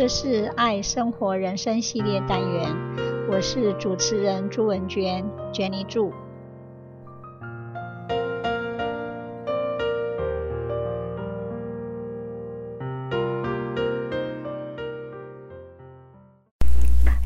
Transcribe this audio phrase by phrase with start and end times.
[0.00, 2.74] 这是爱生活人生系列单元，
[3.30, 5.22] 我是主持人朱文娟
[5.52, 6.10] ，Jenny 祝。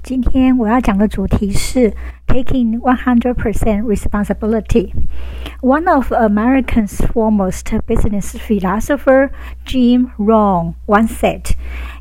[0.03, 1.93] 今天我要讲的主题是
[2.27, 4.93] taking 100% responsibility.
[5.63, 9.31] One of America's foremost business philosopher,
[9.65, 11.54] Jim Rohn, once said,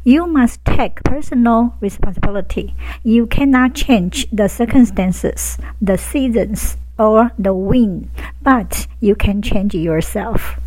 [0.04, 2.76] "You must take personal responsibility.
[3.04, 8.10] You cannot change the circumstances, the seasons, or the wind,
[8.42, 10.60] but you can change yourself."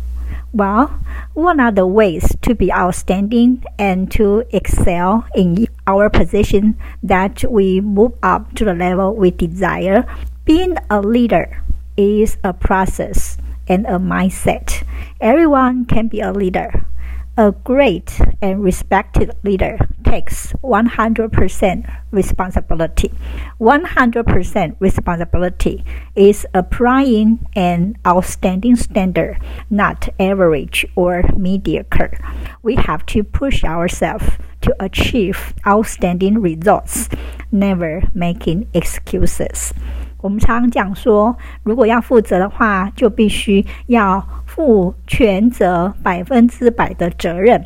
[0.53, 0.91] Well,
[1.33, 7.81] what are the ways to be outstanding and to excel in our position that we
[7.81, 10.07] move up to the level we desire?
[10.45, 11.61] Being a leader
[11.97, 14.83] is a process and a mindset.
[15.19, 16.86] Everyone can be a leader.
[17.36, 23.10] A great and respected leader takes 100% responsibility.
[23.58, 25.82] 100% responsibility
[26.14, 29.38] is applying an outstanding standard,
[29.70, 32.18] not average or mediocre.
[32.62, 34.26] We have to push ourselves
[34.60, 37.08] to achieve outstanding results,
[37.50, 39.72] never making excuses.
[40.18, 44.24] 我们常常讲说，如果要负责的话，就必须要
[44.56, 47.64] 负全责，百分之百的责任。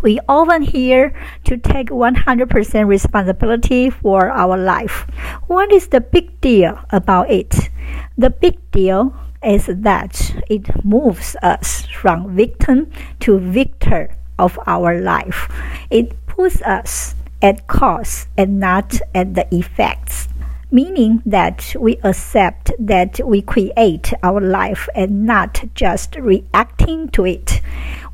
[0.00, 1.12] We often hear
[1.44, 5.06] to take 100% responsibility for our life.
[5.48, 7.70] What is the big deal about it?
[8.16, 12.86] The big deal is that it moves us from victim
[13.20, 15.48] to victor of our life.
[15.90, 20.28] It puts us at cause and not at the effects
[20.73, 27.61] meaning that we accept that we create our life and not just reacting to it.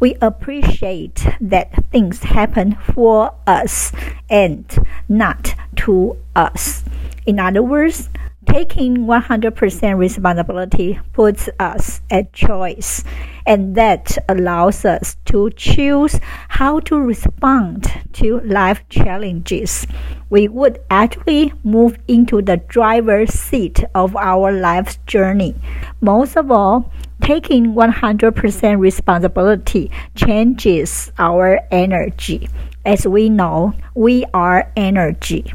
[0.02, 3.94] We appreciate that things happen for us
[4.30, 4.66] and
[5.08, 6.84] not to us.
[7.26, 8.10] In other words,
[8.50, 13.04] taking 100% responsibility puts us at choice
[13.46, 19.86] and that allows us to choose how to respond to life challenges.
[20.32, 25.54] We would actually move into the driver's seat of our life's journey.
[26.02, 32.50] Most of all, taking 100% responsibility changes our energy.
[32.84, 35.54] As we know, we are energy.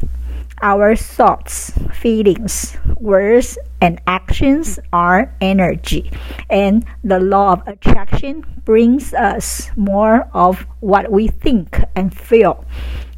[0.65, 6.11] Our thoughts, feelings, words, and actions are energy,
[6.49, 12.65] and the law of attraction brings us more of what we think and feel.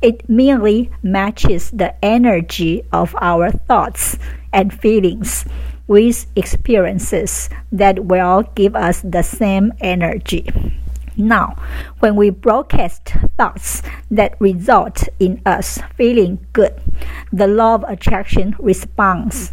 [0.03, 4.19] It merely matches the energy of our thoughts
[4.53, 5.45] and feelings
[5.87, 10.51] with experiences that will give us the same energy.
[11.17, 11.57] Now,
[12.01, 16.75] when we broadcast thoughts that result in us feeling good,
[17.33, 19.53] the law of attraction responds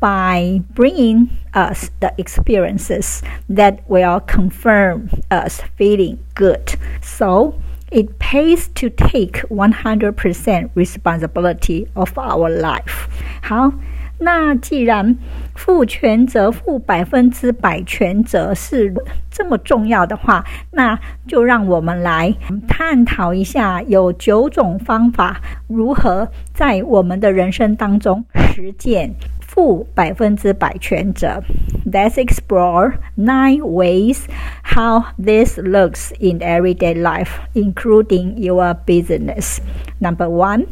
[0.00, 6.74] by bringing us the experiences that will confirm us feeling good.
[7.00, 7.60] So,
[7.90, 13.08] it pays to take 100% responsibility of our life.
[13.40, 13.72] 好。
[14.18, 15.16] 那既然
[15.54, 18.94] 负全责、负百分之百全责是
[19.30, 22.34] 这么重要的话，那就让我们来
[22.68, 31.42] 探讨一下，有九种方法如何在我们的人生当中实践负百分之百全责。
[31.84, 34.24] Let's explore nine ways
[34.62, 39.58] how this looks in everyday life, including your business.
[39.98, 40.66] Number one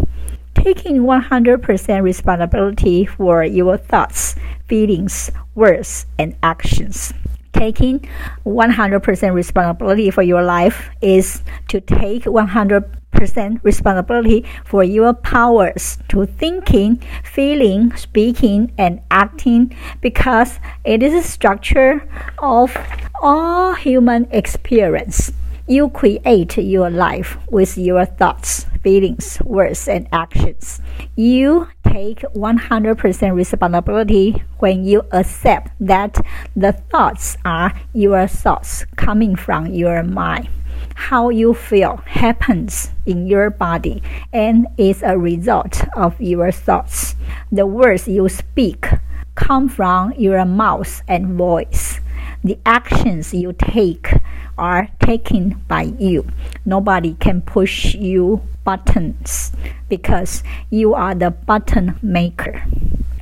[0.62, 4.36] taking 100% responsibility for your thoughts,
[4.68, 7.12] feelings, words, and actions.
[7.52, 8.08] Taking
[8.46, 17.02] 100% responsibility for your life is to take 100% responsibility for your powers to thinking,
[17.24, 22.76] feeling, speaking, and acting because it is a structure of
[23.20, 25.32] all human experience.
[25.66, 30.80] You create your life with your thoughts, feelings, words, and actions.
[31.16, 36.18] You take 100% responsibility when you accept that
[36.56, 40.48] the thoughts are your thoughts coming from your mind.
[40.94, 44.02] How you feel happens in your body
[44.32, 47.16] and is a result of your thoughts.
[47.50, 48.86] The words you speak
[49.34, 52.00] come from your mouth and voice.
[52.44, 54.12] The actions you take
[54.58, 56.26] are taken by you.
[56.64, 59.52] Nobody can push you buttons
[59.88, 62.64] because you are the button maker.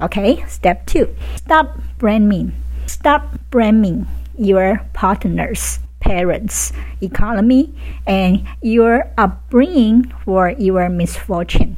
[0.01, 2.53] Okay, step two stop blaming.
[2.87, 4.07] Stop blaming
[4.39, 6.73] your partners, parents,
[7.03, 7.73] economy,
[8.07, 11.77] and your upbringing for your misfortune.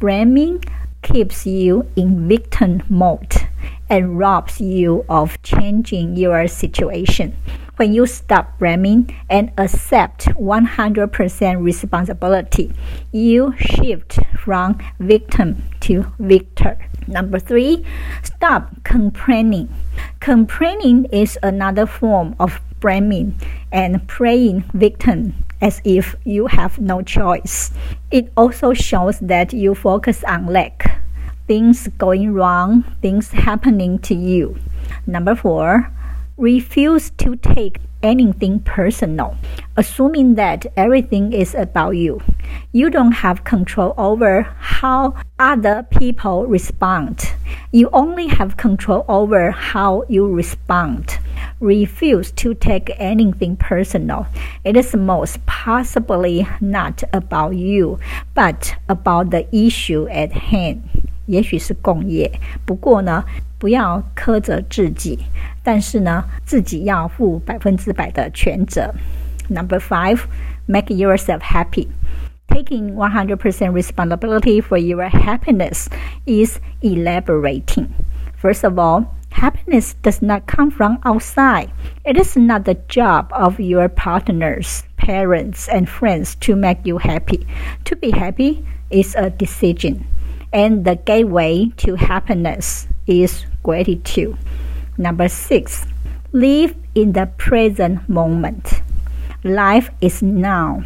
[0.00, 0.62] Blaming
[1.02, 3.48] keeps you in victim mode
[3.88, 7.36] and robs you of changing your situation.
[7.76, 12.72] When you stop blaming and accept 100% responsibility,
[13.10, 16.78] you shift from victim to victor.
[17.08, 17.84] Number three,
[18.22, 19.68] stop complaining.
[20.20, 23.34] Complaining is another form of blaming
[23.72, 27.72] and playing victim as if you have no choice.
[28.12, 31.02] It also shows that you focus on lack,
[31.48, 34.56] things going wrong, things happening to you.
[35.06, 35.90] Number four,
[36.36, 39.36] refuse to take anything personal,
[39.76, 42.20] assuming that everything is about you.
[42.72, 47.32] You don't have control over how other people respond.
[47.72, 51.18] You only have control over how you respond.
[51.60, 54.26] Refuse to take anything personal.
[54.64, 57.98] It is most possibly not about you,
[58.34, 61.03] but about the issue at hand.
[61.25, 62.31] 也许是共业，
[62.65, 63.23] 不过呢，
[63.57, 65.19] 不要苛责自己，
[65.63, 68.93] 但是呢，自己要负百分之百的全责。
[69.49, 70.21] Number five,
[70.65, 71.87] make yourself happy.
[72.47, 73.37] Taking 100%
[73.73, 75.87] responsibility for your happiness
[76.25, 77.89] is elaborating.
[78.41, 81.69] First of all, happiness does not come from outside.
[82.03, 87.45] It is not the job of your partners, parents, and friends to make you happy.
[87.85, 90.05] To be happy is a decision,
[90.54, 94.38] and the gateway to happiness is gratitude.
[94.96, 95.84] Number six,
[96.32, 98.80] live in the present moment.
[99.42, 100.84] Life is now.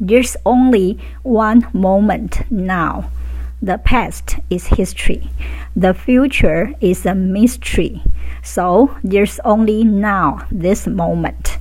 [0.00, 3.08] There's only one moment now.
[3.62, 5.30] The past is history.
[5.76, 8.02] The future is a mystery.
[8.42, 11.51] So there's only now, this moment.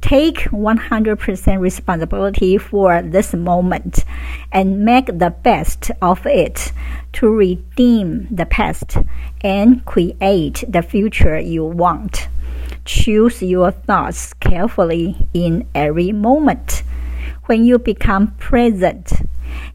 [0.00, 4.04] Take 100% responsibility for this moment
[4.52, 6.72] and make the best of it
[7.14, 8.96] to redeem the past
[9.42, 12.28] and create the future you want.
[12.84, 16.84] Choose your thoughts carefully in every moment.
[17.46, 19.12] When you become present,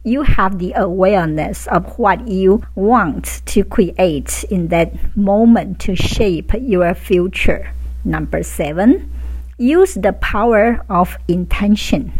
[0.04, 6.52] you have the awareness of what you want to create in that moment to shape
[6.58, 7.72] your future.
[8.04, 9.13] Number seven,
[9.58, 12.12] Use the power of intention.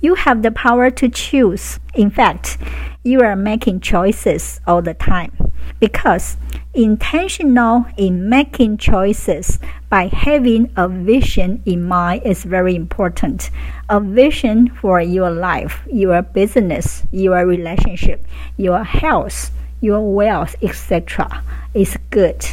[0.00, 1.78] You have the power to choose.
[1.94, 2.56] In fact,
[3.04, 5.30] you are making choices all the time
[5.78, 6.38] because
[6.72, 9.58] intentional in making choices
[9.90, 13.50] by having a vision in mind is very important.
[13.90, 18.24] A vision for your life, your business, your relationship,
[18.56, 19.50] your health,
[19.80, 21.42] your wealth, etc.,
[21.74, 22.44] is good.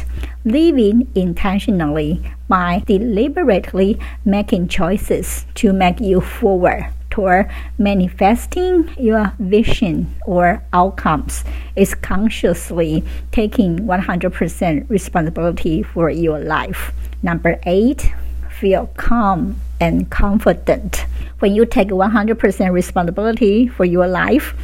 [0.44, 10.62] Living intentionally by deliberately making choices to make you forward toward manifesting your vision or
[10.72, 11.44] outcomes
[11.74, 13.02] is consciously
[13.32, 16.92] taking 100% responsibility for your life.
[17.22, 18.12] Number eight,
[18.50, 21.06] feel calm and confident.
[21.38, 24.54] When you take 100% responsibility for your life,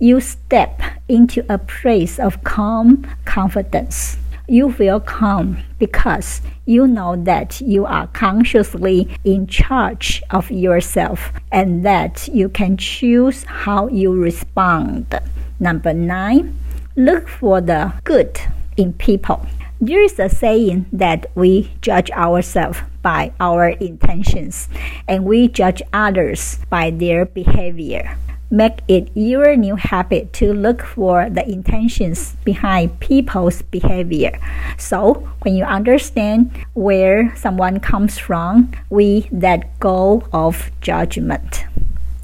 [0.00, 4.16] you step into a place of calm confidence.
[4.48, 11.84] You feel calm because you know that you are consciously in charge of yourself and
[11.84, 15.18] that you can choose how you respond.
[15.60, 16.58] Number nine,
[16.96, 18.40] look for the good
[18.76, 19.46] in people.
[19.80, 24.68] There is a saying that we judge ourselves by our intentions
[25.06, 28.16] and we judge others by their behavior.
[28.50, 34.38] Make it your new habit to look for the intentions behind people's behavior.
[34.78, 41.64] So, when you understand where someone comes from, we let go of judgment.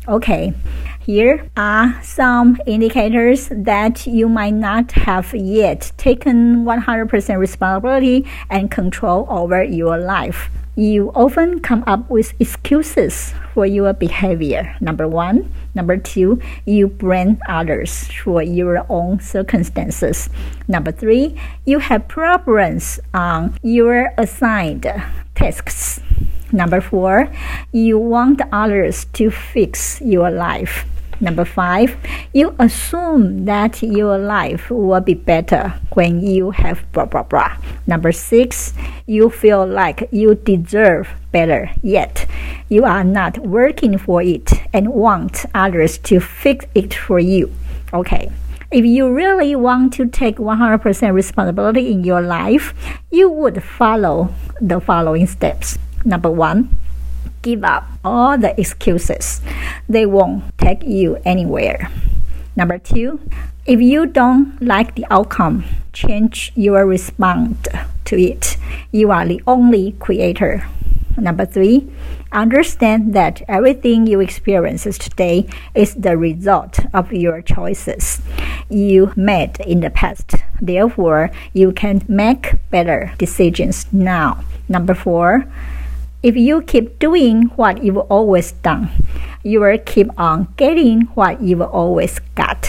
[0.06, 0.54] Okay,
[1.00, 9.26] here are some indicators that you might not have yet taken 100% responsibility and control
[9.30, 10.50] over your life.
[10.76, 14.76] You often come up with excuses for your behavior.
[14.80, 15.52] Number one.
[15.75, 20.28] Number two, you blame others for your own circumstances.
[20.69, 24.87] Number three, you have problems on your assigned
[25.35, 26.00] tasks.
[26.52, 27.28] Number four,
[27.73, 30.85] you want others to fix your life.
[31.23, 31.97] Number five,
[32.33, 37.57] you assume that your life will be better when you have blah blah blah.
[37.87, 38.73] Number six,
[39.07, 42.26] you feel like you deserve better, yet
[42.71, 47.52] you are not working for it and want others to fix it for you.
[47.92, 48.33] Okay.
[48.71, 52.73] If you really want to take 100% responsibility in your life,
[53.11, 55.76] you would follow the following steps.
[56.04, 56.76] Number one,
[57.42, 59.40] give up all the excuses.
[59.88, 61.90] They won't take you anywhere.
[62.57, 63.21] Number two,
[63.66, 67.69] if you don't like the outcome, change your response
[68.07, 68.57] to it.
[68.90, 70.66] You are the only creator.
[71.16, 71.90] Number three,
[72.33, 78.23] understand that everything you experience today is the result of your choices
[78.71, 80.35] you made in the past.
[80.61, 84.42] Therefore, you can make better decisions now.
[84.69, 85.45] Number four,
[86.21, 88.89] if you keep doing what you've always done,
[89.43, 92.67] you will keep on getting what you've always got.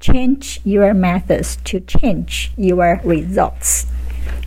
[0.00, 3.84] Change your methods to change your results.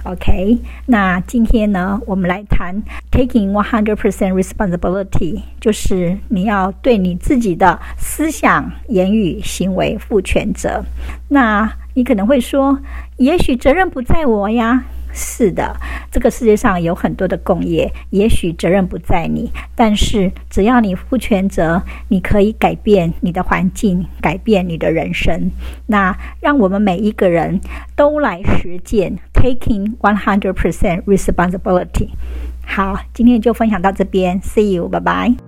[0.04, 10.84] OK，那今天呢，我们来谈 taking one hundred percent responsibility，就是你要对你自己的思想、言语、行为负全责。
[11.30, 12.80] 那你可能会说，
[13.18, 14.84] 也许责任不在我呀。
[15.13, 15.77] 是的，
[16.11, 25.51] 这个世界上有很多的工业，也许责任不在你，但是只要你负全责，你可以改变你的环境，改变你的人生。
[25.87, 27.61] 那让我们每一个人
[27.97, 32.11] 都来实践 taking one hundred percent responsibility。
[32.65, 35.48] 好，今天就分享到这边，See you，拜拜。